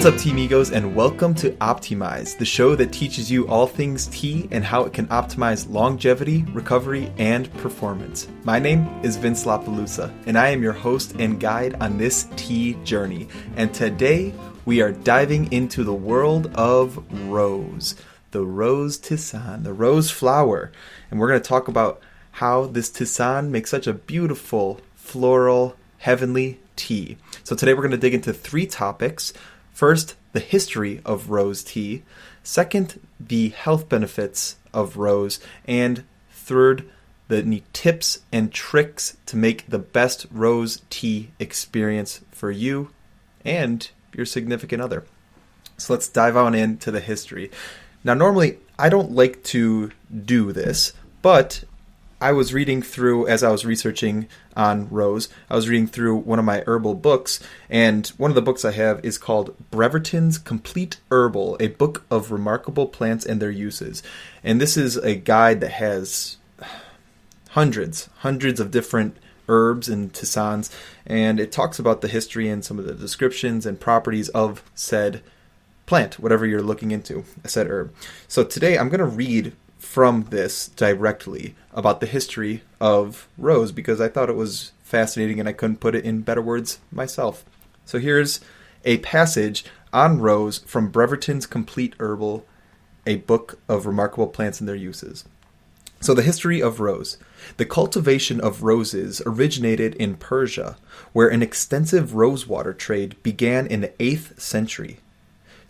What's 0.00 0.14
up, 0.14 0.18
Team 0.18 0.36
Migos, 0.36 0.72
and 0.72 0.96
welcome 0.96 1.34
to 1.34 1.50
Optimize, 1.56 2.38
the 2.38 2.46
show 2.46 2.74
that 2.74 2.90
teaches 2.90 3.30
you 3.30 3.46
all 3.48 3.66
things 3.66 4.06
tea 4.06 4.48
and 4.50 4.64
how 4.64 4.84
it 4.84 4.94
can 4.94 5.06
optimize 5.08 5.70
longevity, 5.70 6.42
recovery, 6.54 7.12
and 7.18 7.52
performance. 7.58 8.26
My 8.44 8.58
name 8.58 8.88
is 9.02 9.18
Vince 9.18 9.44
LaPalooza, 9.44 10.10
and 10.24 10.38
I 10.38 10.48
am 10.48 10.62
your 10.62 10.72
host 10.72 11.16
and 11.18 11.38
guide 11.38 11.76
on 11.82 11.98
this 11.98 12.26
tea 12.36 12.78
journey. 12.82 13.28
And 13.56 13.74
today 13.74 14.32
we 14.64 14.80
are 14.80 14.90
diving 14.90 15.52
into 15.52 15.84
the 15.84 15.92
world 15.92 16.50
of 16.54 17.04
rose, 17.28 17.94
the 18.30 18.42
rose 18.42 18.98
tisane, 18.98 19.64
the 19.64 19.74
rose 19.74 20.10
flower, 20.10 20.72
and 21.10 21.20
we're 21.20 21.28
going 21.28 21.42
to 21.42 21.46
talk 21.46 21.68
about 21.68 22.00
how 22.30 22.64
this 22.64 22.88
tisane 22.88 23.50
makes 23.50 23.68
such 23.68 23.86
a 23.86 23.92
beautiful, 23.92 24.80
floral, 24.94 25.76
heavenly 25.98 26.58
tea. 26.74 27.18
So 27.44 27.54
today 27.54 27.74
we're 27.74 27.82
going 27.82 27.90
to 27.90 27.98
dig 27.98 28.14
into 28.14 28.32
three 28.32 28.64
topics. 28.64 29.34
First, 29.80 30.14
the 30.34 30.40
history 30.40 31.00
of 31.06 31.30
rose 31.30 31.64
tea. 31.64 32.02
Second, 32.42 33.00
the 33.18 33.48
health 33.48 33.88
benefits 33.88 34.56
of 34.74 34.98
rose. 34.98 35.40
And 35.64 36.04
third, 36.30 36.86
the 37.28 37.62
tips 37.72 38.18
and 38.30 38.52
tricks 38.52 39.16
to 39.24 39.38
make 39.38 39.70
the 39.70 39.78
best 39.78 40.26
rose 40.30 40.82
tea 40.90 41.30
experience 41.38 42.20
for 42.30 42.50
you 42.50 42.90
and 43.42 43.90
your 44.12 44.26
significant 44.26 44.82
other. 44.82 45.06
So 45.78 45.94
let's 45.94 46.10
dive 46.10 46.36
on 46.36 46.54
into 46.54 46.90
the 46.90 47.00
history. 47.00 47.50
Now, 48.04 48.12
normally 48.12 48.58
I 48.78 48.90
don't 48.90 49.12
like 49.12 49.42
to 49.44 49.92
do 50.26 50.52
this, 50.52 50.92
but 51.22 51.64
I 52.20 52.32
was 52.32 52.52
reading 52.52 52.82
through 52.82 53.28
as 53.28 53.42
I 53.42 53.50
was 53.50 53.64
researching 53.64 54.28
on 54.54 54.90
rose. 54.90 55.30
I 55.48 55.56
was 55.56 55.68
reading 55.68 55.86
through 55.86 56.16
one 56.16 56.38
of 56.38 56.44
my 56.44 56.62
herbal 56.66 56.96
books, 56.96 57.40
and 57.70 58.06
one 58.18 58.30
of 58.30 58.34
the 58.34 58.42
books 58.42 58.64
I 58.64 58.72
have 58.72 59.02
is 59.02 59.16
called 59.16 59.54
Breverton's 59.70 60.36
Complete 60.36 60.98
Herbal: 61.10 61.56
A 61.60 61.68
Book 61.68 62.04
of 62.10 62.30
Remarkable 62.30 62.86
Plants 62.86 63.24
and 63.24 63.40
Their 63.40 63.50
Uses. 63.50 64.02
And 64.44 64.60
this 64.60 64.76
is 64.76 64.96
a 64.96 65.14
guide 65.14 65.60
that 65.60 65.72
has 65.72 66.36
hundreds, 67.50 68.10
hundreds 68.18 68.60
of 68.60 68.70
different 68.70 69.16
herbs 69.48 69.88
and 69.88 70.12
tisanes, 70.12 70.70
and 71.06 71.40
it 71.40 71.50
talks 71.50 71.78
about 71.78 72.02
the 72.02 72.08
history 72.08 72.48
and 72.48 72.64
some 72.64 72.78
of 72.78 72.84
the 72.84 72.94
descriptions 72.94 73.64
and 73.64 73.80
properties 73.80 74.28
of 74.30 74.62
said 74.74 75.22
plant, 75.86 76.20
whatever 76.20 76.46
you're 76.46 76.62
looking 76.62 76.90
into, 76.90 77.24
a 77.42 77.48
said 77.48 77.66
herb. 77.66 77.92
So 78.28 78.44
today 78.44 78.78
I'm 78.78 78.90
going 78.90 79.00
to 79.00 79.06
read 79.06 79.54
from 79.80 80.24
this 80.24 80.68
directly 80.68 81.54
about 81.72 82.00
the 82.00 82.06
history 82.06 82.62
of 82.80 83.28
rose 83.36 83.72
because 83.72 84.00
I 84.00 84.08
thought 84.08 84.28
it 84.28 84.36
was 84.36 84.72
fascinating 84.82 85.40
and 85.40 85.48
I 85.48 85.52
couldn't 85.52 85.80
put 85.80 85.94
it 85.94 86.04
in 86.04 86.20
better 86.20 86.42
words 86.42 86.78
myself. 86.92 87.44
So 87.84 87.98
here's 87.98 88.40
a 88.84 88.98
passage 88.98 89.64
on 89.92 90.20
rose 90.20 90.58
from 90.58 90.90
Breverton's 90.90 91.46
Complete 91.46 91.94
Herbal, 91.98 92.46
a 93.06 93.16
book 93.16 93.58
of 93.68 93.86
remarkable 93.86 94.28
plants 94.28 94.60
and 94.60 94.68
their 94.68 94.76
uses. 94.76 95.24
So, 96.02 96.14
the 96.14 96.22
history 96.22 96.62
of 96.62 96.80
rose. 96.80 97.18
The 97.58 97.66
cultivation 97.66 98.40
of 98.40 98.62
roses 98.62 99.20
originated 99.26 99.94
in 99.96 100.16
Persia, 100.16 100.78
where 101.12 101.28
an 101.28 101.42
extensive 101.42 102.14
rosewater 102.14 102.72
trade 102.72 103.22
began 103.22 103.66
in 103.66 103.82
the 103.82 103.92
8th 103.98 104.40
century. 104.40 105.00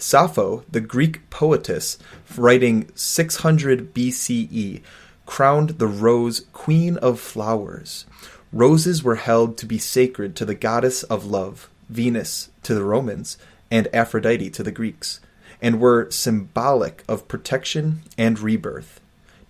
Sappho, 0.01 0.65
the 0.71 0.81
Greek 0.81 1.29
poetess, 1.31 1.99
writing 2.37 2.91
600 2.95 3.95
BCE, 3.95 4.83
crowned 5.27 5.71
the 5.79 5.87
rose 5.87 6.47
queen 6.53 6.97
of 6.99 7.21
flowers. 7.21 8.07
Roses 8.53 9.03
were 9.03 9.17
held 9.17 9.57
to 9.59 9.67
be 9.67 9.79
sacred 9.79 10.35
to 10.37 10.45
the 10.45 10.55
goddess 10.55 11.03
of 11.05 11.27
love, 11.27 11.69
Venus 11.89 12.51
to 12.63 12.75
the 12.75 12.85
Romans, 12.85 13.37
and 13.71 13.89
Aphrodite 13.95 14.51
to 14.51 14.63
the 14.63 14.73
Greeks, 14.73 15.21
and 15.63 15.81
were 15.81 16.11
symbolic 16.11 17.05
of 17.09 17.29
protection 17.29 18.03
and 18.17 18.39
rebirth. 18.39 19.01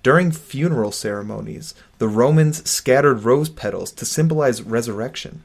During 0.03 0.33
funeral 0.33 0.93
ceremonies, 0.93 1.75
the 1.99 2.09
Romans 2.09 2.69
scattered 2.69 3.25
rose 3.25 3.49
petals 3.49 3.93
to 3.93 4.05
symbolize 4.05 4.63
resurrection 4.63 5.43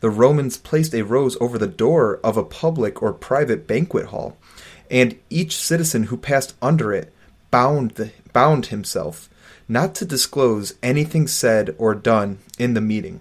the 0.00 0.10
Romans 0.10 0.56
placed 0.56 0.94
a 0.94 1.02
rose 1.02 1.36
over 1.40 1.58
the 1.58 1.66
door 1.66 2.20
of 2.22 2.36
a 2.36 2.44
public 2.44 3.02
or 3.02 3.12
private 3.12 3.66
banquet 3.66 4.06
hall, 4.06 4.36
and 4.90 5.18
each 5.30 5.56
citizen 5.56 6.04
who 6.04 6.16
passed 6.16 6.54
under 6.60 6.92
it 6.92 7.12
bound, 7.50 7.92
the, 7.92 8.12
bound 8.32 8.66
himself 8.66 9.28
not 9.68 9.94
to 9.96 10.04
disclose 10.04 10.74
anything 10.82 11.26
said 11.26 11.74
or 11.78 11.94
done 11.94 12.38
in 12.58 12.74
the 12.74 12.80
meeting. 12.80 13.20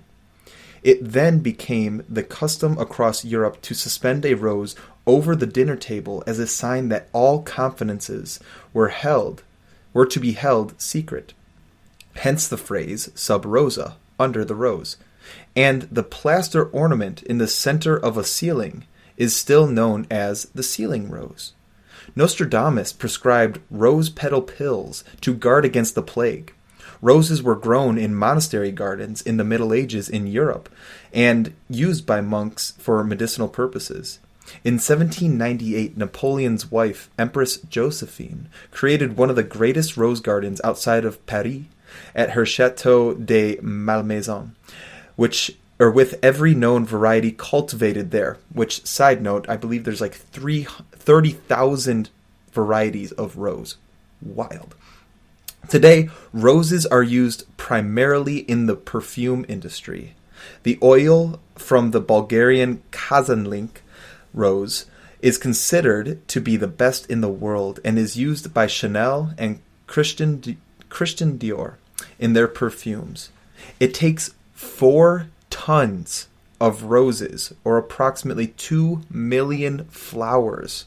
It 0.84 1.00
then 1.02 1.40
became 1.40 2.04
the 2.08 2.24
custom 2.24 2.78
across 2.78 3.26
Europe 3.26 3.62
to 3.64 3.74
suspend 3.74 4.26
a 4.26 4.36
rose 4.36 4.76
over 5.08 5.36
the 5.36 5.48
dinner 5.48 5.76
table 5.76 6.24
as 6.28 6.38
a 6.38 6.46
sign 6.46 6.90
that 6.90 7.10
all 7.14 7.42
confidences 7.42 8.40
were 8.74 8.90
held 8.90 9.42
were 9.94 10.06
to 10.06 10.20
be 10.20 10.34
held 10.34 10.80
secret. 10.80 11.34
Hence 12.18 12.48
the 12.48 12.58
phrase 12.58 13.10
sub 13.16 13.46
rosa, 13.46 13.98
under 14.20 14.46
the 14.46 14.56
rose 14.56 14.98
and 15.56 15.84
the 15.84 16.04
plaster 16.04 16.66
ornament 16.66 17.24
in 17.24 17.38
the 17.38 17.48
center 17.48 17.98
of 17.98 18.18
a 18.18 18.24
ceiling 18.24 18.86
is 19.18 19.36
still 19.36 19.68
known 19.68 20.06
as 20.12 20.46
the 20.54 20.64
ceiling 20.64 21.10
rose. 21.10 21.54
Nostradamus 22.16 22.94
prescribed 22.94 23.60
rose 23.72 24.10
petal 24.10 24.42
pills 24.42 25.04
to 25.22 25.34
guard 25.34 25.66
against 25.66 25.96
the 25.96 26.04
plague. 26.04 26.54
Roses 27.02 27.42
were 27.42 27.56
grown 27.56 27.98
in 27.98 28.16
monastery 28.16 28.72
gardens 28.72 29.22
in 29.22 29.38
the 29.38 29.44
Middle 29.44 29.74
Ages 29.74 30.10
in 30.10 30.28
Europe 30.28 30.70
and 31.14 31.54
used 31.70 32.06
by 32.06 32.22
monks 32.22 32.74
for 32.78 33.04
medicinal 33.04 33.48
purposes. 33.48 34.20
In 34.64 34.76
1798, 34.76 35.98
Napoleon's 35.98 36.72
wife, 36.72 37.10
Empress 37.18 37.58
Josephine, 37.58 38.48
created 38.72 39.18
one 39.18 39.30
of 39.30 39.36
the 39.36 39.44
greatest 39.44 39.98
rose 39.98 40.20
gardens 40.20 40.62
outside 40.64 41.04
of 41.04 41.26
Paris 41.26 41.64
at 42.14 42.32
her 42.32 42.46
Chateau 42.46 43.14
de 43.14 43.58
Malmaison 43.62 44.56
which 45.16 45.56
or 45.78 45.92
with 45.92 46.18
every 46.24 46.56
known 46.56 46.86
variety 46.86 47.32
cultivated 47.32 48.12
there. 48.12 48.38
Which 48.54 48.86
side 48.86 49.22
note, 49.22 49.46
I 49.50 49.58
believe 49.58 49.84
there's 49.84 50.02
like 50.02 50.16
30,000 50.16 52.10
varieties 52.52 53.12
of 53.12 53.38
rose. 53.38 53.76
Wild. 54.22 54.76
Today, 55.68 56.10
roses 56.32 56.86
are 56.86 57.04
used 57.04 57.46
primarily 57.58 58.38
in 58.38 58.68
the 58.68 58.76
perfume 58.76 59.46
industry. 59.50 60.16
The 60.64 60.80
oil 60.82 61.40
from 61.56 61.92
the 61.92 62.02
Bulgarian 62.02 62.84
Kazanlink 62.92 63.82
rose 64.34 64.86
is 65.22 65.38
considered 65.38 66.26
to 66.28 66.40
be 66.40 66.56
the 66.56 66.68
best 66.68 67.10
in 67.10 67.22
the 67.22 67.30
world 67.30 67.80
and 67.84 67.98
is 67.98 68.16
used 68.16 68.54
by 68.54 68.68
Chanel 68.68 69.34
and 69.38 69.60
Christian, 69.88 70.58
Christian 70.90 71.38
Dior 71.40 71.76
in 72.20 72.34
their 72.34 72.48
perfumes. 72.48 73.30
It 73.80 73.94
takes 73.94 74.32
four 74.56 75.28
tons 75.52 76.28
of 76.60 76.84
roses, 76.84 77.54
or 77.64 77.78
approximately 77.78 78.48
2 78.48 79.04
million 79.12 79.86
flowers, 79.86 80.86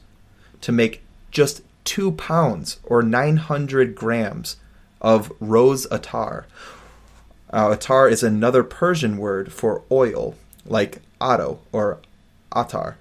to 0.63 0.73
make 0.73 1.03
just 1.31 1.63
2 1.85 2.13
pounds, 2.13 2.81
or 2.83 3.03
900 3.03 3.95
grams, 3.95 4.57
of 5.01 5.31
rose 5.39 5.87
attar. 5.93 6.47
Uh, 7.53 7.71
attar 7.71 8.09
is 8.09 8.23
another 8.23 8.65
Persian 8.65 9.17
word 9.17 9.53
for 9.53 9.83
oil, 9.93 10.35
like 10.67 11.01
otto 11.21 11.61
or 11.71 11.99
attar, 12.53 12.97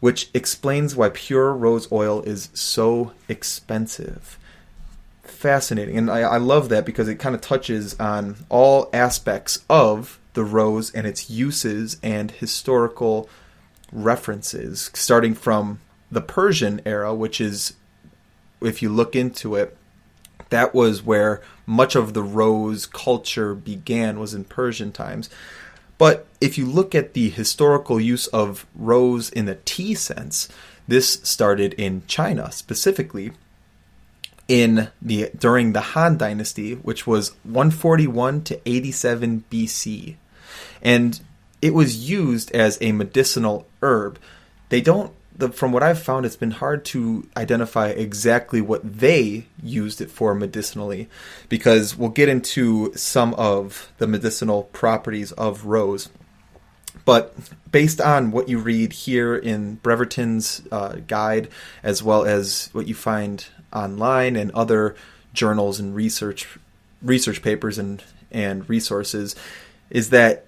which 0.00 0.28
explains 0.34 0.96
why 0.96 1.10
pure 1.10 1.52
rose 1.52 1.90
oil 1.92 2.22
is 2.22 2.48
so 2.52 3.12
expensive 3.28 4.38
fascinating. 5.30 5.96
And 5.96 6.10
I, 6.10 6.20
I 6.20 6.36
love 6.38 6.68
that 6.68 6.84
because 6.84 7.08
it 7.08 7.16
kind 7.16 7.34
of 7.34 7.40
touches 7.40 7.98
on 7.98 8.36
all 8.48 8.90
aspects 8.92 9.64
of 9.68 10.18
the 10.34 10.44
rose 10.44 10.90
and 10.92 11.06
its 11.06 11.30
uses 11.30 11.96
and 12.02 12.30
historical 12.30 13.28
references, 13.92 14.90
starting 14.94 15.34
from 15.34 15.80
the 16.10 16.20
Persian 16.20 16.80
era, 16.84 17.14
which 17.14 17.40
is, 17.40 17.74
if 18.60 18.82
you 18.82 18.88
look 18.88 19.16
into 19.16 19.56
it, 19.56 19.76
that 20.50 20.74
was 20.74 21.02
where 21.02 21.40
much 21.66 21.94
of 21.94 22.14
the 22.14 22.22
rose 22.22 22.86
culture 22.86 23.54
began, 23.54 24.18
was 24.18 24.34
in 24.34 24.44
Persian 24.44 24.92
times. 24.92 25.30
But 25.98 26.26
if 26.40 26.56
you 26.56 26.66
look 26.66 26.94
at 26.94 27.14
the 27.14 27.28
historical 27.30 28.00
use 28.00 28.26
of 28.28 28.66
rose 28.74 29.30
in 29.30 29.46
the 29.46 29.58
tea 29.64 29.94
sense, 29.94 30.48
this 30.88 31.20
started 31.22 31.74
in 31.74 32.02
China 32.06 32.50
specifically 32.50 33.32
in 34.50 34.88
the 35.00 35.30
during 35.38 35.72
the 35.72 35.80
Han 35.80 36.18
Dynasty, 36.18 36.74
which 36.74 37.06
was 37.06 37.30
141 37.44 38.42
to 38.42 38.60
87 38.68 39.44
BC, 39.48 40.16
and 40.82 41.20
it 41.62 41.72
was 41.72 42.10
used 42.10 42.50
as 42.50 42.76
a 42.80 42.90
medicinal 42.90 43.68
herb. 43.80 44.18
They 44.68 44.80
don't. 44.80 45.12
The, 45.36 45.50
from 45.50 45.70
what 45.70 45.84
I've 45.84 46.02
found, 46.02 46.26
it's 46.26 46.34
been 46.34 46.50
hard 46.50 46.84
to 46.86 47.28
identify 47.36 47.90
exactly 47.90 48.60
what 48.60 48.98
they 48.98 49.46
used 49.62 50.00
it 50.00 50.10
for 50.10 50.34
medicinally, 50.34 51.08
because 51.48 51.96
we'll 51.96 52.10
get 52.10 52.28
into 52.28 52.92
some 52.96 53.34
of 53.34 53.92
the 53.98 54.08
medicinal 54.08 54.64
properties 54.64 55.30
of 55.32 55.64
rose. 55.64 56.08
But 57.04 57.36
based 57.70 58.00
on 58.00 58.32
what 58.32 58.48
you 58.48 58.58
read 58.58 58.92
here 58.92 59.36
in 59.36 59.76
Breverton's 59.76 60.62
uh, 60.72 60.96
guide, 61.06 61.48
as 61.84 62.02
well 62.02 62.24
as 62.24 62.68
what 62.72 62.88
you 62.88 62.94
find 62.94 63.46
online 63.72 64.36
and 64.36 64.50
other 64.52 64.96
journals 65.32 65.78
and 65.80 65.94
research 65.94 66.58
research 67.02 67.42
papers 67.42 67.78
and 67.78 68.02
and 68.30 68.68
resources, 68.68 69.34
is 69.90 70.10
that 70.10 70.46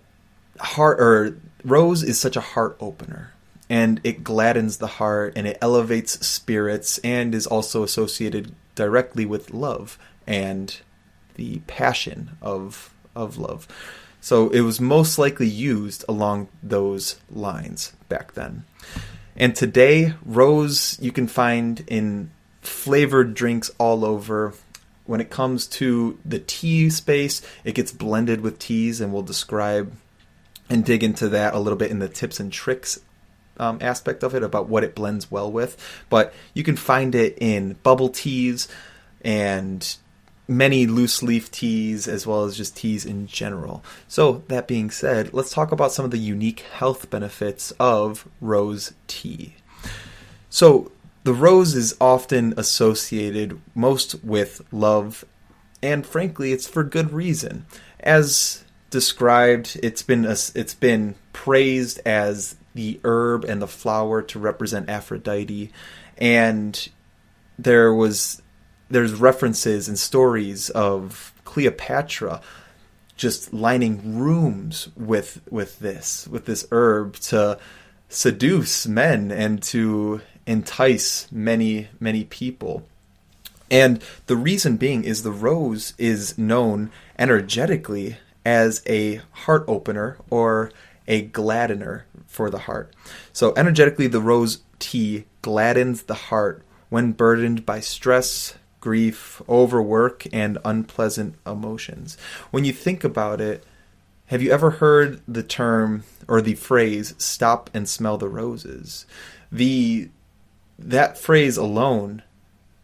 heart 0.60 1.00
or 1.00 1.38
rose 1.64 2.02
is 2.02 2.20
such 2.20 2.36
a 2.36 2.40
heart 2.40 2.76
opener 2.80 3.32
and 3.68 4.00
it 4.04 4.22
gladdens 4.22 4.76
the 4.76 4.86
heart 4.86 5.32
and 5.34 5.46
it 5.46 5.56
elevates 5.62 6.24
spirits 6.26 6.98
and 6.98 7.34
is 7.34 7.46
also 7.46 7.82
associated 7.82 8.54
directly 8.74 9.24
with 9.24 9.52
love 9.52 9.98
and 10.26 10.80
the 11.36 11.58
passion 11.66 12.36
of 12.40 12.92
of 13.14 13.38
love. 13.38 13.66
So 14.20 14.50
it 14.50 14.60
was 14.60 14.80
most 14.80 15.18
likely 15.18 15.48
used 15.48 16.04
along 16.08 16.48
those 16.62 17.18
lines 17.30 17.92
back 18.08 18.34
then. 18.34 18.64
And 19.36 19.56
today, 19.56 20.14
rose 20.24 20.98
you 21.00 21.10
can 21.10 21.26
find 21.26 21.82
in 21.86 22.30
flavored 22.62 23.34
drinks 23.34 23.70
all 23.78 24.04
over. 24.04 24.54
When 25.04 25.20
it 25.20 25.30
comes 25.30 25.66
to 25.66 26.18
the 26.24 26.38
tea 26.38 26.88
space, 26.88 27.42
it 27.64 27.74
gets 27.74 27.92
blended 27.92 28.40
with 28.40 28.58
teas, 28.58 29.00
and 29.00 29.12
we'll 29.12 29.22
describe 29.22 29.92
and 30.70 30.84
dig 30.84 31.02
into 31.02 31.28
that 31.28 31.54
a 31.54 31.58
little 31.58 31.76
bit 31.76 31.90
in 31.90 31.98
the 31.98 32.08
tips 32.08 32.40
and 32.40 32.50
tricks 32.52 33.00
um, 33.58 33.78
aspect 33.80 34.22
of 34.22 34.34
it 34.34 34.42
about 34.42 34.68
what 34.68 34.84
it 34.84 34.94
blends 34.94 35.30
well 35.30 35.50
with. 35.50 35.76
But 36.08 36.32
you 36.54 36.62
can 36.62 36.76
find 36.76 37.14
it 37.14 37.36
in 37.40 37.74
bubble 37.82 38.08
teas 38.08 38.68
and 39.22 39.96
many 40.48 40.86
loose 40.86 41.22
leaf 41.22 41.50
teas 41.50 42.08
as 42.08 42.26
well 42.26 42.44
as 42.44 42.56
just 42.56 42.76
teas 42.76 43.04
in 43.04 43.26
general. 43.26 43.84
So, 44.08 44.44
that 44.48 44.68
being 44.68 44.90
said, 44.90 45.32
let's 45.32 45.52
talk 45.52 45.72
about 45.72 45.92
some 45.92 46.04
of 46.04 46.10
the 46.10 46.18
unique 46.18 46.60
health 46.60 47.10
benefits 47.10 47.72
of 47.72 48.28
rose 48.40 48.94
tea. 49.06 49.54
So, 50.50 50.90
the 51.24 51.34
rose 51.34 51.74
is 51.74 51.96
often 52.00 52.54
associated 52.56 53.60
most 53.74 54.22
with 54.24 54.62
love, 54.72 55.24
and 55.82 56.06
frankly, 56.06 56.52
it's 56.52 56.66
for 56.66 56.84
good 56.84 57.12
reason. 57.12 57.66
As 58.00 58.64
described, 58.90 59.78
it's 59.82 60.02
been 60.02 60.24
a, 60.24 60.36
it's 60.54 60.74
been 60.74 61.14
praised 61.32 62.00
as 62.04 62.56
the 62.74 63.00
herb 63.04 63.44
and 63.44 63.62
the 63.62 63.68
flower 63.68 64.22
to 64.22 64.38
represent 64.38 64.88
Aphrodite, 64.88 65.70
and 66.18 66.88
there 67.58 67.94
was 67.94 68.42
there's 68.90 69.14
references 69.14 69.88
and 69.88 69.98
stories 69.98 70.70
of 70.70 71.32
Cleopatra 71.44 72.40
just 73.16 73.52
lining 73.52 74.18
rooms 74.18 74.88
with 74.96 75.40
with 75.50 75.78
this 75.78 76.26
with 76.28 76.46
this 76.46 76.66
herb 76.72 77.14
to 77.16 77.58
seduce 78.08 78.86
men 78.86 79.30
and 79.30 79.62
to 79.62 80.20
entice 80.46 81.30
many 81.30 81.88
many 82.00 82.24
people. 82.24 82.84
And 83.70 84.02
the 84.26 84.36
reason 84.36 84.76
being 84.76 85.04
is 85.04 85.22
the 85.22 85.32
rose 85.32 85.94
is 85.96 86.36
known 86.36 86.90
energetically 87.18 88.18
as 88.44 88.82
a 88.86 89.22
heart 89.32 89.64
opener 89.66 90.18
or 90.28 90.70
a 91.08 91.28
gladdener 91.28 92.02
for 92.26 92.50
the 92.50 92.60
heart. 92.60 92.92
So 93.32 93.54
energetically 93.56 94.06
the 94.06 94.20
rose 94.20 94.62
tea 94.78 95.24
gladdens 95.42 96.02
the 96.02 96.14
heart 96.14 96.62
when 96.88 97.12
burdened 97.12 97.64
by 97.64 97.80
stress, 97.80 98.54
grief, 98.80 99.40
overwork, 99.48 100.26
and 100.32 100.58
unpleasant 100.64 101.36
emotions. 101.46 102.18
When 102.50 102.64
you 102.64 102.72
think 102.72 103.04
about 103.04 103.40
it, 103.40 103.64
have 104.26 104.42
you 104.42 104.52
ever 104.52 104.70
heard 104.70 105.20
the 105.26 105.42
term 105.42 106.04
or 106.28 106.40
the 106.40 106.54
phrase 106.54 107.14
stop 107.18 107.70
and 107.72 107.88
smell 107.88 108.18
the 108.18 108.28
roses? 108.28 109.06
The 109.50 110.10
that 110.78 111.18
phrase 111.18 111.56
alone 111.56 112.22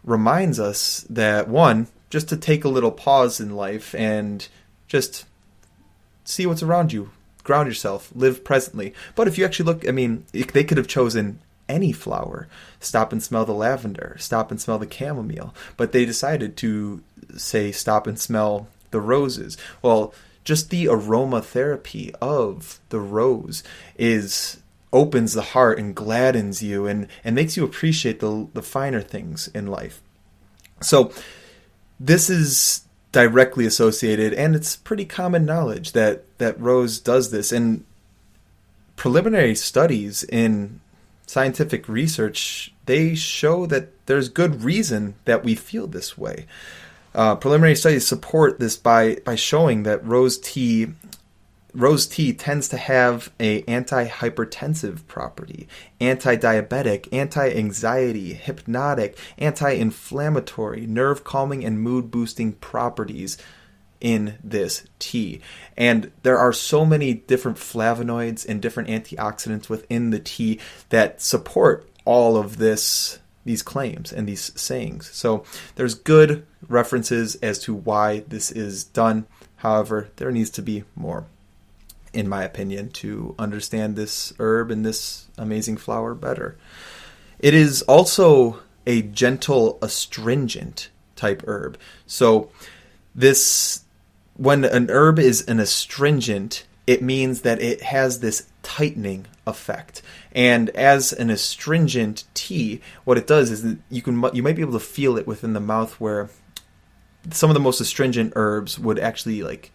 reminds 0.04 0.58
us 0.58 1.06
that 1.10 1.48
one, 1.48 1.88
just 2.10 2.28
to 2.28 2.36
take 2.36 2.64
a 2.64 2.68
little 2.68 2.92
pause 2.92 3.40
in 3.40 3.54
life 3.54 3.94
and 3.94 4.48
just 4.86 5.26
see 6.24 6.46
what's 6.46 6.62
around 6.62 6.92
you, 6.92 7.10
ground 7.44 7.68
yourself, 7.68 8.10
live 8.14 8.44
presently. 8.44 8.94
But 9.14 9.28
if 9.28 9.36
you 9.36 9.44
actually 9.44 9.66
look, 9.66 9.88
I 9.88 9.92
mean, 9.92 10.24
they 10.32 10.64
could 10.64 10.78
have 10.78 10.88
chosen 10.88 11.40
any 11.68 11.92
flower. 11.92 12.48
Stop 12.80 13.12
and 13.12 13.22
smell 13.22 13.44
the 13.44 13.52
lavender, 13.52 14.16
stop 14.18 14.50
and 14.50 14.60
smell 14.60 14.78
the 14.78 14.90
chamomile. 14.90 15.54
But 15.76 15.92
they 15.92 16.04
decided 16.04 16.56
to 16.58 17.02
say 17.36 17.72
stop 17.72 18.06
and 18.06 18.18
smell 18.18 18.68
the 18.90 19.00
roses. 19.00 19.56
Well, 19.82 20.14
just 20.44 20.70
the 20.70 20.86
aromatherapy 20.86 22.14
of 22.22 22.80
the 22.88 23.00
rose 23.00 23.62
is 23.98 24.62
opens 24.92 25.34
the 25.34 25.42
heart 25.42 25.78
and 25.78 25.94
gladdens 25.94 26.62
you 26.62 26.86
and, 26.86 27.06
and 27.22 27.34
makes 27.34 27.56
you 27.56 27.64
appreciate 27.64 28.20
the 28.20 28.48
the 28.54 28.62
finer 28.62 29.00
things 29.00 29.48
in 29.48 29.66
life. 29.66 30.00
So 30.80 31.12
this 32.00 32.30
is 32.30 32.82
directly 33.12 33.66
associated 33.66 34.32
and 34.34 34.54
it's 34.54 34.76
pretty 34.76 35.04
common 35.04 35.44
knowledge 35.44 35.92
that 35.92 36.24
that 36.38 36.60
rose 36.60 37.00
does 37.00 37.30
this 37.30 37.52
and 37.52 37.84
preliminary 38.96 39.54
studies 39.54 40.24
in 40.24 40.80
scientific 41.26 41.88
research, 41.88 42.72
they 42.86 43.14
show 43.14 43.66
that 43.66 44.06
there's 44.06 44.28
good 44.28 44.62
reason 44.62 45.14
that 45.24 45.44
we 45.44 45.54
feel 45.54 45.86
this 45.86 46.18
way. 46.18 46.46
Uh, 47.14 47.34
preliminary 47.36 47.76
studies 47.76 48.06
support 48.06 48.58
this 48.58 48.76
by 48.76 49.16
by 49.24 49.34
showing 49.34 49.84
that 49.84 50.04
rose 50.04 50.38
tea 50.38 50.88
rose 51.74 52.06
tea 52.06 52.32
tends 52.32 52.68
to 52.68 52.76
have 52.76 53.32
a 53.38 53.62
anti-hypertensive 53.64 55.06
property, 55.06 55.68
anti-diabetic, 56.00 57.08
anti-anxiety, 57.12 58.34
hypnotic, 58.34 59.18
anti-inflammatory, 59.38 60.86
nerve 60.86 61.24
calming 61.24 61.64
and 61.64 61.80
mood 61.80 62.10
boosting 62.10 62.52
properties 62.52 63.38
in 64.00 64.38
this 64.42 64.86
tea. 64.98 65.40
And 65.76 66.10
there 66.22 66.38
are 66.38 66.52
so 66.52 66.84
many 66.84 67.14
different 67.14 67.58
flavonoids 67.58 68.48
and 68.48 68.62
different 68.62 68.88
antioxidants 68.88 69.68
within 69.68 70.10
the 70.10 70.20
tea 70.20 70.60
that 70.88 71.20
support 71.20 71.88
all 72.04 72.36
of 72.36 72.58
this 72.58 73.18
these 73.44 73.62
claims 73.62 74.12
and 74.12 74.28
these 74.28 74.52
sayings. 74.60 75.10
So 75.10 75.42
there's 75.76 75.94
good 75.94 76.46
references 76.68 77.36
as 77.36 77.58
to 77.60 77.72
why 77.72 78.20
this 78.28 78.50
is 78.50 78.84
done. 78.84 79.26
However, 79.56 80.10
there 80.16 80.30
needs 80.30 80.50
to 80.50 80.62
be 80.62 80.84
more 80.94 81.24
in 82.12 82.28
my 82.28 82.42
opinion 82.42 82.90
to 82.90 83.34
understand 83.38 83.96
this 83.96 84.32
herb 84.38 84.70
and 84.70 84.84
this 84.84 85.28
amazing 85.36 85.76
flower 85.76 86.14
better. 86.14 86.56
It 87.38 87.54
is 87.54 87.82
also 87.82 88.60
a 88.86 89.02
gentle 89.02 89.78
astringent 89.82 90.90
type 91.14 91.42
herb. 91.46 91.78
So 92.06 92.50
this 93.14 93.84
when 94.36 94.64
an 94.64 94.88
herb 94.90 95.18
is 95.18 95.46
an 95.48 95.58
astringent, 95.60 96.64
it 96.86 97.02
means 97.02 97.42
that 97.42 97.60
it 97.60 97.82
has 97.82 98.20
this 98.20 98.48
tightening 98.62 99.26
effect. 99.46 100.00
And 100.32 100.70
as 100.70 101.12
an 101.12 101.28
astringent 101.28 102.24
tea, 102.34 102.80
what 103.04 103.18
it 103.18 103.26
does 103.26 103.50
is 103.50 103.76
you 103.90 104.00
can 104.00 104.22
you 104.32 104.42
might 104.42 104.56
be 104.56 104.62
able 104.62 104.72
to 104.72 104.80
feel 104.80 105.18
it 105.18 105.26
within 105.26 105.52
the 105.52 105.60
mouth 105.60 106.00
where 106.00 106.30
some 107.30 107.50
of 107.50 107.54
the 107.54 107.60
most 107.60 107.80
astringent 107.80 108.32
herbs 108.36 108.78
would 108.78 108.98
actually 108.98 109.42
like 109.42 109.72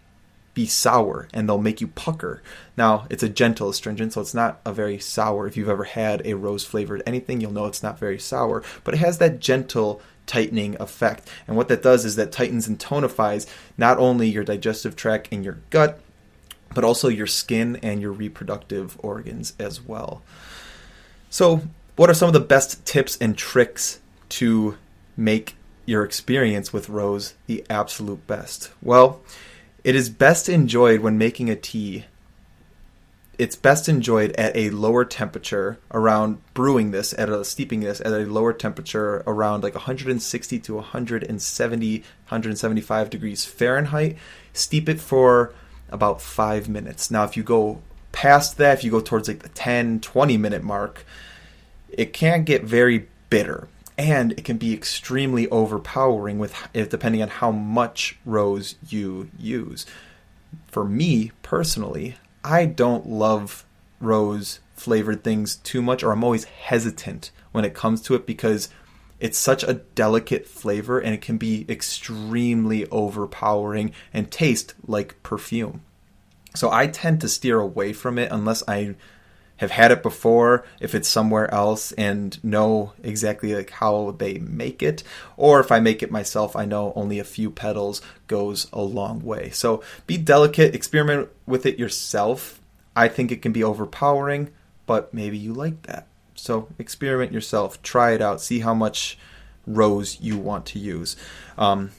be 0.54 0.66
sour 0.66 1.28
and 1.34 1.48
they'll 1.48 1.58
make 1.58 1.80
you 1.80 1.88
pucker. 1.88 2.42
Now, 2.76 3.06
it's 3.10 3.22
a 3.22 3.28
gentle 3.28 3.68
astringent, 3.68 4.12
so 4.12 4.20
it's 4.20 4.34
not 4.34 4.60
a 4.64 4.72
very 4.72 4.98
sour. 4.98 5.46
If 5.46 5.56
you've 5.56 5.68
ever 5.68 5.84
had 5.84 6.22
a 6.24 6.34
rose 6.34 6.64
flavored 6.64 7.02
anything, 7.06 7.40
you'll 7.40 7.52
know 7.52 7.66
it's 7.66 7.82
not 7.82 7.98
very 7.98 8.18
sour, 8.18 8.62
but 8.84 8.94
it 8.94 8.98
has 8.98 9.18
that 9.18 9.40
gentle 9.40 10.00
tightening 10.26 10.76
effect. 10.80 11.28
And 11.46 11.56
what 11.56 11.68
that 11.68 11.82
does 11.82 12.04
is 12.04 12.16
that 12.16 12.32
tightens 12.32 12.66
and 12.66 12.78
tonifies 12.78 13.46
not 13.76 13.98
only 13.98 14.28
your 14.28 14.44
digestive 14.44 14.96
tract 14.96 15.28
and 15.30 15.44
your 15.44 15.58
gut, 15.70 16.00
but 16.72 16.84
also 16.84 17.08
your 17.08 17.26
skin 17.26 17.78
and 17.82 18.00
your 18.00 18.12
reproductive 18.12 18.96
organs 19.00 19.54
as 19.58 19.80
well. 19.80 20.22
So, 21.30 21.62
what 21.96 22.10
are 22.10 22.14
some 22.14 22.28
of 22.28 22.32
the 22.32 22.40
best 22.40 22.84
tips 22.84 23.16
and 23.20 23.36
tricks 23.36 24.00
to 24.30 24.76
make 25.16 25.56
your 25.86 26.04
experience 26.04 26.72
with 26.72 26.88
rose 26.88 27.34
the 27.46 27.64
absolute 27.70 28.26
best? 28.26 28.72
Well, 28.82 29.20
it 29.84 29.94
is 29.94 30.08
best 30.08 30.48
enjoyed 30.48 31.00
when 31.00 31.18
making 31.18 31.50
a 31.50 31.56
tea. 31.56 32.06
It's 33.36 33.54
best 33.54 33.88
enjoyed 33.88 34.32
at 34.32 34.56
a 34.56 34.70
lower 34.70 35.04
temperature 35.04 35.78
around 35.90 36.38
brewing 36.54 36.90
this 36.90 37.12
at 37.18 37.28
a 37.28 37.44
steeping 37.44 37.80
this 37.80 38.00
at 38.00 38.06
a 38.12 38.24
lower 38.24 38.54
temperature 38.54 39.22
around 39.26 39.62
like 39.62 39.74
160 39.74 40.58
to 40.60 40.74
170 40.76 41.98
175 41.98 43.10
degrees 43.10 43.44
fahrenheit. 43.44 44.16
Steep 44.54 44.88
it 44.88 45.00
for 45.00 45.52
about 45.90 46.22
five 46.22 46.68
minutes. 46.68 47.10
Now 47.10 47.24
if 47.24 47.36
you 47.36 47.42
go 47.42 47.82
past 48.12 48.56
that 48.56 48.78
if 48.78 48.84
you 48.84 48.90
go 48.90 49.00
towards 49.00 49.26
like 49.26 49.40
the 49.40 49.48
10 49.50 49.98
20 49.98 50.36
minute 50.36 50.62
mark 50.62 51.04
it 51.90 52.12
can 52.12 52.44
get 52.44 52.62
very 52.62 53.08
bitter 53.28 53.66
and 53.96 54.32
it 54.32 54.44
can 54.44 54.56
be 54.56 54.74
extremely 54.74 55.48
overpowering 55.50 56.38
with 56.38 56.54
depending 56.72 57.22
on 57.22 57.28
how 57.28 57.50
much 57.50 58.18
rose 58.24 58.74
you 58.88 59.30
use 59.38 59.86
for 60.68 60.84
me 60.84 61.32
personally 61.42 62.16
I 62.44 62.66
don't 62.66 63.08
love 63.08 63.64
rose 64.00 64.60
flavored 64.74 65.24
things 65.24 65.56
too 65.56 65.80
much, 65.80 66.02
or 66.02 66.12
I'm 66.12 66.22
always 66.22 66.44
hesitant 66.44 67.30
when 67.52 67.64
it 67.64 67.74
comes 67.74 68.02
to 68.02 68.14
it 68.14 68.26
because 68.26 68.68
it's 69.18 69.38
such 69.38 69.62
a 69.62 69.74
delicate 69.74 70.46
flavor 70.46 70.98
and 70.98 71.14
it 71.14 71.22
can 71.22 71.38
be 71.38 71.64
extremely 71.68 72.86
overpowering 72.90 73.92
and 74.12 74.30
taste 74.30 74.74
like 74.86 75.22
perfume. 75.22 75.82
So 76.54 76.70
I 76.70 76.86
tend 76.86 77.20
to 77.22 77.28
steer 77.28 77.58
away 77.58 77.92
from 77.92 78.18
it 78.18 78.30
unless 78.30 78.62
I 78.68 78.96
have 79.58 79.70
had 79.70 79.92
it 79.92 80.02
before, 80.02 80.66
if 80.80 80.94
it's 80.94 81.08
somewhere 81.08 81.52
else 81.54 81.92
and 81.92 82.42
know 82.42 82.92
exactly 83.02 83.54
like 83.54 83.70
how 83.70 84.10
they 84.18 84.38
make 84.38 84.82
it, 84.82 85.02
or 85.36 85.60
if 85.60 85.70
I 85.70 85.78
make 85.80 86.02
it 86.02 86.10
myself, 86.10 86.56
I 86.56 86.64
know 86.64 86.92
only 86.96 87.18
a 87.18 87.24
few 87.24 87.50
petals 87.50 88.02
goes 88.26 88.66
a 88.72 88.82
long 88.82 89.22
way. 89.22 89.50
So 89.50 89.82
be 90.06 90.16
delicate, 90.16 90.74
experiment 90.74 91.28
with 91.46 91.66
it 91.66 91.78
yourself. 91.78 92.60
I 92.96 93.08
think 93.08 93.30
it 93.30 93.42
can 93.42 93.52
be 93.52 93.62
overpowering, 93.62 94.50
but 94.86 95.14
maybe 95.14 95.38
you 95.38 95.52
like 95.52 95.82
that. 95.82 96.08
So 96.34 96.68
experiment 96.78 97.32
yourself, 97.32 97.80
try 97.82 98.12
it 98.12 98.20
out, 98.20 98.40
see 98.40 98.60
how 98.60 98.74
much 98.74 99.16
rose 99.66 100.20
you 100.20 100.36
want 100.36 100.66
to 100.66 100.78
use. 100.78 101.16
Um, 101.56 101.92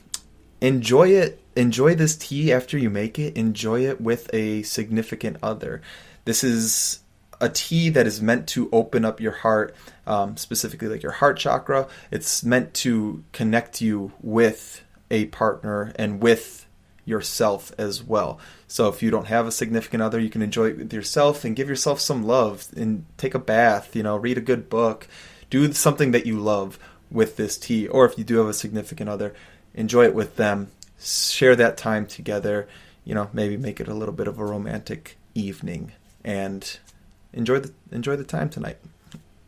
enjoy 0.62 1.09
it. 1.09 1.41
Enjoy 1.55 1.95
this 1.95 2.17
tea 2.17 2.51
after 2.51 2.77
you 2.77 2.89
make 2.89 3.17
it. 3.17 3.38
Enjoy 3.38 3.85
it 3.85 4.01
with 4.01 4.29
a 4.33 4.63
significant 4.63 5.38
other. 5.41 5.81
This 6.25 6.43
is 6.43 7.00
a 7.42 7.50
tea 7.50 7.89
that 7.89 8.08
is 8.08 8.22
meant 8.22 8.48
to 8.50 8.70
open 8.72 9.06
up 9.06 9.20
your 9.20 9.32
heart, 9.32 9.75
um, 10.08 10.38
specifically 10.38 10.88
like 10.88 11.04
your 11.04 11.13
heart 11.13 11.38
chakra. 11.38 11.88
It's 12.12 12.44
meant 12.44 12.74
to 12.75 13.24
connect 13.32 13.82
you 13.82 14.13
with 14.22 14.84
a 15.12 15.25
partner 15.25 15.94
and 15.96 16.22
with 16.22 16.65
yourself 17.06 17.72
as 17.77 18.04
well. 18.04 18.39
So 18.68 18.88
if 18.88 19.04
you 19.04 19.12
don't 19.12 19.27
have 19.27 19.48
a 19.48 19.51
significant 19.51 20.01
other, 20.01 20.20
you 20.20 20.30
can 20.30 20.42
enjoy 20.42 20.70
it 20.70 20.77
with 20.77 20.94
yourself 20.94 21.46
and 21.46 21.56
give 21.56 21.70
yourself 21.70 22.00
some 22.00 22.25
love 22.25 22.68
and 22.75 23.06
take 23.18 23.36
a 23.36 23.39
bath, 23.39 23.96
you 23.96 24.04
know, 24.04 24.18
read 24.18 24.38
a 24.38 24.42
good 24.42 24.70
book, 24.70 25.08
do 25.50 25.72
something 25.74 26.12
that 26.12 26.25
you 26.25 26.39
love 26.39 26.80
with 27.12 27.38
this 27.38 27.58
tea. 27.58 27.88
Or 27.88 28.06
if 28.06 28.18
you 28.18 28.24
do 28.24 28.38
have 28.38 28.48
a 28.48 28.54
significant 28.54 29.10
other, 29.10 29.36
enjoy 29.75 30.06
it 30.06 30.15
with 30.15 30.36
them, 30.36 30.72
share 31.00 31.56
that 31.56 31.77
time 31.77 32.08
together, 32.08 32.68
you 33.04 33.13
know, 33.13 33.30
maybe 33.34 33.56
make 33.56 33.80
it 33.80 33.88
a 33.88 33.94
little 33.94 34.15
bit 34.15 34.27
of 34.27 34.39
a 34.39 34.46
romantic 34.46 35.18
evening 35.36 35.92
and 36.24 36.80
enjoy 37.36 37.60
the 37.60 37.72
enjoy 37.92 38.15
the 38.15 38.24
time 38.24 38.50
tonight 38.50 38.77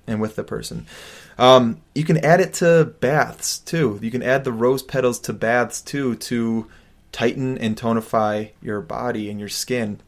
and 0.05 0.21
with 0.21 0.35
the 0.35 0.43
person. 0.43 0.85
Um, 1.37 1.81
you 1.93 2.03
can 2.03 2.23
add 2.23 2.39
it 2.39 2.53
to 2.55 2.93
baths 2.99 3.59
too. 3.59 3.99
You 4.01 4.09
can 4.09 4.23
add 4.23 4.43
the 4.43 4.51
rose 4.51 4.81
petals 4.81 5.19
to 5.21 5.33
baths 5.33 5.81
too 5.81 6.15
to 6.15 6.67
tighten 7.11 7.57
and 7.57 7.77
tonify 7.77 8.51
your 8.61 8.81
body 8.81 9.29
and 9.29 9.39
your 9.39 9.49
skin. 9.49 9.99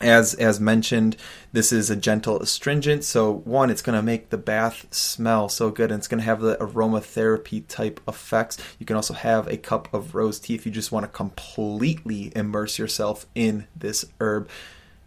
As 0.00 0.32
as 0.34 0.60
mentioned, 0.60 1.16
this 1.52 1.72
is 1.72 1.90
a 1.90 1.96
gentle 1.96 2.40
astringent. 2.40 3.04
So 3.04 3.32
one, 3.32 3.68
it's 3.70 3.82
going 3.82 3.96
to 3.96 4.02
make 4.02 4.30
the 4.30 4.38
bath 4.38 4.86
smell 4.90 5.48
so 5.48 5.70
good, 5.70 5.90
and 5.90 5.98
it's 5.98 6.08
going 6.08 6.20
to 6.20 6.24
have 6.24 6.40
the 6.40 6.56
aromatherapy 6.56 7.64
type 7.68 8.00
effects. 8.08 8.56
You 8.78 8.86
can 8.86 8.96
also 8.96 9.12
have 9.12 9.46
a 9.46 9.58
cup 9.58 9.92
of 9.92 10.14
rose 10.14 10.38
tea 10.38 10.54
if 10.54 10.64
you 10.64 10.72
just 10.72 10.92
want 10.92 11.04
to 11.04 11.08
completely 11.08 12.32
immerse 12.34 12.78
yourself 12.78 13.26
in 13.34 13.66
this 13.76 14.06
herb. 14.20 14.48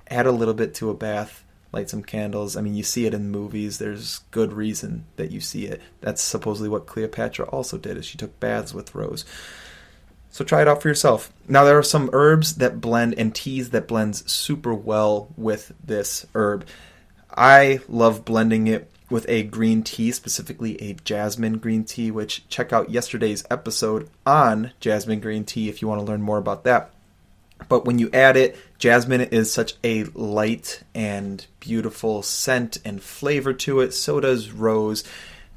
Add 0.09 0.27
a 0.27 0.31
little 0.31 0.53
bit 0.53 0.75
to 0.75 0.91
a 0.91 0.93
bath 0.93 1.43
light 1.73 1.89
some 1.89 2.03
candles. 2.03 2.55
I 2.55 2.61
mean, 2.61 2.75
you 2.75 2.83
see 2.83 3.05
it 3.05 3.13
in 3.13 3.31
movies. 3.31 3.79
There's 3.79 4.19
good 4.31 4.53
reason 4.53 5.05
that 5.15 5.31
you 5.31 5.41
see 5.41 5.65
it. 5.65 5.81
That's 6.01 6.21
supposedly 6.21 6.69
what 6.69 6.85
Cleopatra 6.85 7.45
also 7.45 7.77
did. 7.77 7.97
Is 7.97 8.05
she 8.05 8.17
took 8.17 8.39
baths 8.39 8.73
with 8.73 8.95
rose. 8.95 9.25
So 10.29 10.43
try 10.43 10.61
it 10.61 10.67
out 10.67 10.81
for 10.81 10.87
yourself. 10.87 11.31
Now 11.47 11.63
there 11.63 11.77
are 11.77 11.83
some 11.83 12.09
herbs 12.13 12.55
that 12.55 12.81
blend 12.81 13.15
and 13.17 13.35
teas 13.35 13.69
that 13.71 13.87
blends 13.87 14.31
super 14.31 14.73
well 14.73 15.27
with 15.37 15.73
this 15.83 16.25
herb. 16.33 16.65
I 17.35 17.81
love 17.87 18.25
blending 18.25 18.67
it 18.67 18.89
with 19.09 19.27
a 19.29 19.43
green 19.43 19.83
tea, 19.83 20.11
specifically 20.11 20.81
a 20.81 20.93
jasmine 20.93 21.59
green 21.59 21.83
tea, 21.83 22.09
which 22.09 22.47
check 22.49 22.73
out 22.73 22.89
yesterday's 22.89 23.43
episode 23.51 24.09
on 24.25 24.71
jasmine 24.79 25.19
green 25.19 25.45
tea 25.45 25.69
if 25.69 25.81
you 25.81 25.87
want 25.87 25.99
to 25.99 26.05
learn 26.05 26.21
more 26.21 26.37
about 26.37 26.63
that. 26.63 26.92
But 27.69 27.85
when 27.85 27.99
you 27.99 28.09
add 28.13 28.37
it, 28.37 28.57
jasmine 28.77 29.21
is 29.21 29.51
such 29.51 29.75
a 29.83 30.03
light 30.05 30.83
and 30.93 31.45
beautiful 31.59 32.21
scent 32.21 32.77
and 32.83 33.01
flavor 33.01 33.53
to 33.53 33.79
it. 33.79 33.93
So 33.93 34.19
does 34.19 34.51
rose. 34.51 35.03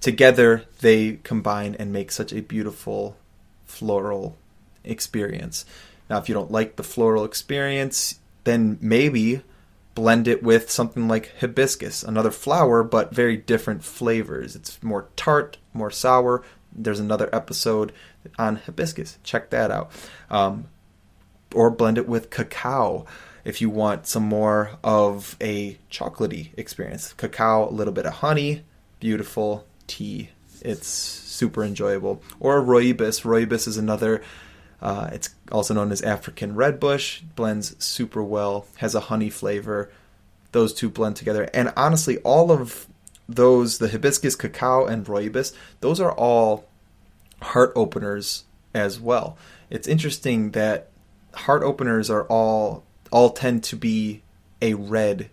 Together, 0.00 0.64
they 0.80 1.18
combine 1.22 1.74
and 1.78 1.92
make 1.92 2.10
such 2.10 2.32
a 2.32 2.42
beautiful 2.42 3.16
floral 3.64 4.36
experience. 4.84 5.64
Now, 6.08 6.18
if 6.18 6.28
you 6.28 6.34
don't 6.34 6.52
like 6.52 6.76
the 6.76 6.84
floral 6.84 7.24
experience, 7.24 8.20
then 8.44 8.78
maybe 8.80 9.42
blend 9.94 10.28
it 10.28 10.42
with 10.42 10.70
something 10.70 11.08
like 11.08 11.32
hibiscus, 11.40 12.02
another 12.04 12.30
flower, 12.30 12.84
but 12.84 13.14
very 13.14 13.36
different 13.36 13.82
flavors. 13.82 14.54
It's 14.54 14.80
more 14.82 15.08
tart, 15.16 15.56
more 15.72 15.90
sour. 15.90 16.44
There's 16.70 17.00
another 17.00 17.28
episode 17.34 17.92
on 18.38 18.56
hibiscus. 18.56 19.18
Check 19.24 19.50
that 19.50 19.70
out. 19.70 19.90
Um, 20.30 20.68
or 21.54 21.70
blend 21.70 21.98
it 21.98 22.08
with 22.08 22.30
cacao 22.30 23.06
if 23.44 23.60
you 23.60 23.70
want 23.70 24.06
some 24.06 24.24
more 24.24 24.72
of 24.82 25.36
a 25.40 25.78
chocolatey 25.90 26.50
experience. 26.56 27.12
Cacao, 27.12 27.68
a 27.68 27.70
little 27.70 27.92
bit 27.92 28.06
of 28.06 28.14
honey, 28.14 28.64
beautiful 28.98 29.66
tea. 29.86 30.30
It's 30.62 30.88
super 30.88 31.62
enjoyable. 31.62 32.22
Or 32.40 32.60
rooibos. 32.60 33.22
Rooibos 33.22 33.68
is 33.68 33.76
another 33.76 34.22
uh, 34.80 35.08
it's 35.12 35.30
also 35.50 35.74
known 35.74 35.90
as 35.90 36.02
African 36.02 36.54
red 36.54 36.78
bush. 36.78 37.20
Blends 37.34 37.82
super 37.82 38.22
well. 38.22 38.66
Has 38.76 38.94
a 38.94 39.00
honey 39.00 39.30
flavor. 39.30 39.90
Those 40.52 40.74
two 40.74 40.90
blend 40.90 41.16
together. 41.16 41.48
And 41.54 41.72
honestly, 41.76 42.18
all 42.18 42.52
of 42.52 42.86
those, 43.28 43.78
the 43.78 43.88
hibiscus, 43.88 44.36
cacao, 44.36 44.86
and 44.86 45.04
rooibos, 45.06 45.54
those 45.80 46.00
are 46.00 46.12
all 46.12 46.68
heart 47.42 47.72
openers 47.74 48.44
as 48.74 49.00
well. 49.00 49.36
It's 49.70 49.88
interesting 49.88 50.52
that 50.52 50.90
heart 51.36 51.62
openers 51.62 52.10
are 52.10 52.24
all 52.24 52.84
all 53.12 53.30
tend 53.30 53.62
to 53.64 53.76
be 53.76 54.22
a 54.60 54.74
red, 54.74 55.30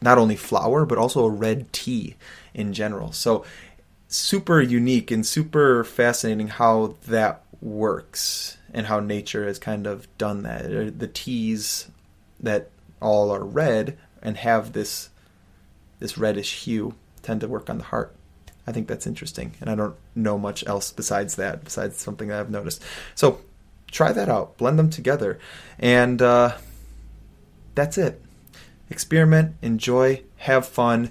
not 0.00 0.18
only 0.18 0.36
flower 0.36 0.86
but 0.86 0.98
also 0.98 1.24
a 1.24 1.30
red 1.30 1.72
tea 1.72 2.16
in 2.54 2.72
general. 2.72 3.12
So 3.12 3.44
super 4.08 4.60
unique 4.60 5.10
and 5.10 5.24
super 5.24 5.84
fascinating 5.84 6.48
how 6.48 6.96
that 7.06 7.42
works 7.60 8.58
and 8.72 8.86
how 8.86 9.00
nature 9.00 9.46
has 9.46 9.58
kind 9.58 9.86
of 9.86 10.06
done 10.18 10.42
that. 10.42 10.66
Uh, 10.66 10.90
the 10.96 11.08
teas 11.08 11.88
that 12.38 12.70
all 13.00 13.30
are 13.30 13.44
red 13.44 13.98
and 14.22 14.36
have 14.36 14.72
this 14.72 15.10
this 15.98 16.16
reddish 16.16 16.64
hue 16.64 16.94
tend 17.22 17.40
to 17.40 17.48
work 17.48 17.68
on 17.68 17.78
the 17.78 17.84
heart. 17.84 18.14
I 18.66 18.72
think 18.72 18.88
that's 18.88 19.06
interesting, 19.06 19.54
and 19.60 19.68
I 19.68 19.74
don't 19.74 19.96
know 20.14 20.38
much 20.38 20.66
else 20.66 20.92
besides 20.92 21.36
that, 21.36 21.64
besides 21.64 21.96
something 21.96 22.28
that 22.28 22.40
I've 22.40 22.50
noticed. 22.50 22.82
So 23.14 23.40
try 23.90 24.12
that 24.12 24.28
out, 24.28 24.56
blend 24.56 24.78
them 24.78 24.90
together, 24.90 25.38
and 25.78 26.20
uh, 26.20 26.56
that's 27.74 27.98
it. 27.98 28.22
Experiment, 28.88 29.56
enjoy, 29.62 30.22
have 30.38 30.66
fun. 30.66 31.10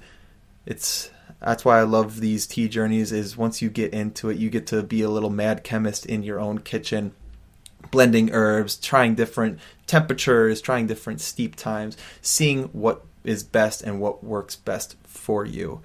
It's 0.66 1.12
that's 1.40 1.64
why 1.64 1.80
I 1.80 1.84
love 1.84 2.20
these 2.20 2.46
tea 2.46 2.68
journeys. 2.68 3.12
Is 3.12 3.38
once 3.38 3.62
you 3.62 3.70
get 3.70 3.94
into 3.94 4.30
it, 4.30 4.38
you 4.38 4.50
get 4.50 4.68
to 4.68 4.84
be 4.84 5.02
a 5.02 5.10
little 5.10 5.30
mad 5.30 5.64
chemist 5.64 6.06
in 6.06 6.24
your 6.24 6.40
own 6.40 6.60
kitchen 6.60 7.14
blending 7.92 8.32
herbs, 8.32 8.76
trying 8.76 9.16
different 9.16 9.60
temperatures, 9.88 10.62
trying 10.62 10.88
different 10.88 11.22
steep 11.22 11.56
times, 11.56 11.98
seeing 12.22 12.64
what 12.66 13.06
is 13.24 13.44
best 13.44 13.82
and 13.82 14.00
what 14.00 14.24
works 14.24 14.56
best 14.56 14.96
for 15.04 15.46
you. 15.46 15.82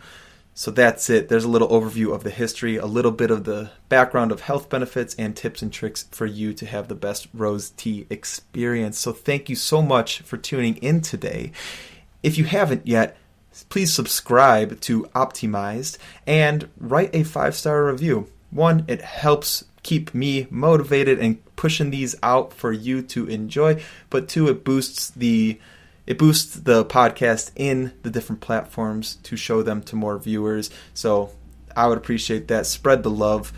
So 0.56 0.70
that's 0.70 1.10
it. 1.10 1.28
There's 1.28 1.44
a 1.44 1.48
little 1.48 1.68
overview 1.68 2.14
of 2.14 2.22
the 2.22 2.30
history, 2.30 2.76
a 2.76 2.86
little 2.86 3.10
bit 3.10 3.32
of 3.32 3.42
the 3.42 3.72
background 3.88 4.30
of 4.30 4.42
health 4.42 4.68
benefits, 4.68 5.12
and 5.16 5.36
tips 5.36 5.62
and 5.62 5.72
tricks 5.72 6.04
for 6.12 6.26
you 6.26 6.54
to 6.54 6.64
have 6.64 6.86
the 6.86 6.94
best 6.94 7.26
rose 7.34 7.70
tea 7.70 8.06
experience. 8.08 8.96
So 8.96 9.12
thank 9.12 9.48
you 9.48 9.56
so 9.56 9.82
much 9.82 10.20
for 10.20 10.36
tuning 10.36 10.76
in 10.76 11.00
today. 11.00 11.50
If 12.22 12.38
you 12.38 12.44
haven't 12.44 12.86
yet, 12.86 13.16
please 13.68 13.92
subscribe 13.92 14.80
to 14.82 15.04
Optimized 15.06 15.98
and 16.24 16.68
write 16.78 17.10
a 17.12 17.24
five 17.24 17.56
star 17.56 17.86
review. 17.86 18.28
One, 18.50 18.84
it 18.86 19.02
helps 19.02 19.64
keep 19.82 20.14
me 20.14 20.46
motivated 20.50 21.18
and 21.18 21.44
pushing 21.56 21.90
these 21.90 22.14
out 22.22 22.52
for 22.52 22.70
you 22.70 23.02
to 23.02 23.26
enjoy, 23.26 23.82
but 24.08 24.28
two, 24.28 24.48
it 24.48 24.64
boosts 24.64 25.10
the 25.10 25.58
it 26.06 26.18
boosts 26.18 26.54
the 26.54 26.84
podcast 26.84 27.50
in 27.56 27.92
the 28.02 28.10
different 28.10 28.40
platforms 28.40 29.16
to 29.24 29.36
show 29.36 29.62
them 29.62 29.82
to 29.82 29.96
more 29.96 30.18
viewers. 30.18 30.70
So 30.92 31.30
I 31.76 31.86
would 31.86 31.98
appreciate 31.98 32.48
that. 32.48 32.66
Spread 32.66 33.02
the 33.02 33.10
love. 33.10 33.52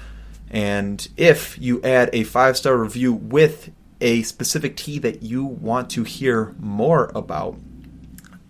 And 0.50 1.06
if 1.16 1.58
you 1.60 1.82
add 1.82 2.10
a 2.12 2.24
five 2.24 2.56
star 2.56 2.76
review 2.76 3.12
with 3.12 3.70
a 4.00 4.22
specific 4.22 4.76
tea 4.76 4.98
that 5.00 5.22
you 5.22 5.44
want 5.44 5.90
to 5.90 6.04
hear 6.04 6.54
more 6.58 7.10
about, 7.14 7.58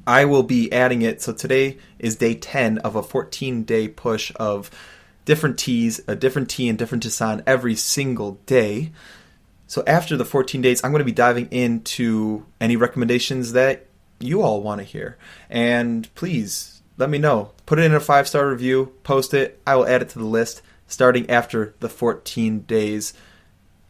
I 0.07 0.25
will 0.25 0.43
be 0.43 0.73
adding 0.73 1.03
it. 1.03 1.23
So 1.23 1.33
today 1.33 1.79
is 1.99 2.17
day 2.17 2.35
10 2.35 2.79
of 2.79 2.95
a 2.97 3.03
14 3.03 3.65
day 3.65 3.88
push 3.88 4.31
of 4.37 4.71
different 5.25 5.59
teas, 5.59 6.00
a 6.07 6.15
different 6.15 6.49
tea 6.49 6.69
and 6.69 6.79
different 6.79 7.05
tisane 7.05 7.43
every 7.47 7.75
single 7.75 8.33
day. 8.47 8.93
So 9.67 9.83
after 9.87 10.17
the 10.17 10.25
14 10.25 10.63
days, 10.63 10.83
I'm 10.83 10.93
going 10.93 11.01
to 11.01 11.05
be 11.05 11.13
diving 11.13 11.49
into 11.51 12.47
any 12.61 12.77
recommendations 12.77 13.53
that 13.53 13.87
you 14.21 14.43
all 14.43 14.63
want 14.63 14.81
to 14.81 14.85
hear. 14.85 15.19
And 15.51 16.13
please 16.15 16.83
let 16.97 17.11
me 17.11 17.19
know. 17.19 17.53
Put 17.67 17.79
it 17.79 17.85
in 17.85 17.95
a 17.95 18.01
five 18.01 18.29
star 18.29 18.49
review, 18.49 18.95
post 19.03 19.35
it. 19.35 19.61
I 19.67 19.77
will 19.77 19.87
add 19.87 20.03
it 20.03 20.09
to 20.11 20.19
the 20.19 20.25
list 20.25 20.63
starting 20.87 21.29
after 21.29 21.75
the 21.81 21.89
14 21.89 22.61
days. 22.61 23.13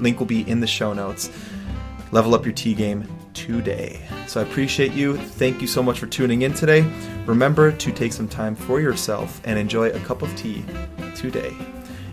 Link 0.00 0.18
will 0.18 0.26
be 0.26 0.48
in 0.48 0.60
the 0.60 0.66
show 0.66 0.92
notes. 0.92 1.30
Level 2.10 2.34
up 2.34 2.44
your 2.44 2.54
tea 2.54 2.74
game 2.74 3.06
today. 3.34 4.00
So 4.26 4.40
I 4.40 4.44
appreciate 4.44 4.92
you. 4.92 5.16
Thank 5.16 5.60
you 5.60 5.68
so 5.68 5.82
much 5.82 6.00
for 6.00 6.06
tuning 6.06 6.42
in 6.42 6.54
today. 6.54 6.84
Remember 7.26 7.70
to 7.70 7.92
take 7.92 8.12
some 8.12 8.28
time 8.28 8.56
for 8.56 8.80
yourself 8.80 9.40
and 9.44 9.58
enjoy 9.58 9.90
a 9.90 10.00
cup 10.00 10.22
of 10.22 10.34
tea 10.36 10.64
today. 11.14 11.54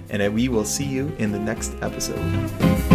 And 0.09 0.33
we 0.33 0.49
will 0.49 0.65
see 0.65 0.85
you 0.85 1.13
in 1.17 1.31
the 1.31 1.39
next 1.39 1.75
episode. 1.81 2.86